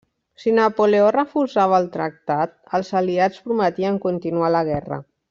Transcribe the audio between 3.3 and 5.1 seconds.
prometien continuar la guerra.